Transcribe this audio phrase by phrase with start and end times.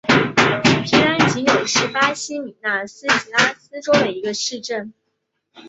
[0.83, 4.91] 皮兰吉纽是巴西米纳斯吉拉斯州的一个市镇。